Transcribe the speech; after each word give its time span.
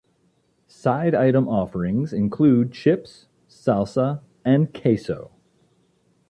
Side 0.65 1.13
item 1.13 1.47
offerings 1.47 2.11
include 2.11 2.71
chips, 2.73 3.27
salsa, 3.47 4.21
and 4.43 4.73
queso. 4.73 5.29